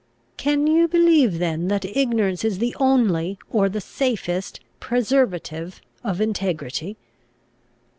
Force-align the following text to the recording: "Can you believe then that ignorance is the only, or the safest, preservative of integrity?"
"Can 0.35 0.65
you 0.65 0.87
believe 0.87 1.37
then 1.37 1.67
that 1.67 1.85
ignorance 1.85 2.43
is 2.43 2.57
the 2.57 2.75
only, 2.79 3.37
or 3.51 3.69
the 3.69 3.79
safest, 3.79 4.59
preservative 4.79 5.79
of 6.03 6.19
integrity?" 6.19 6.97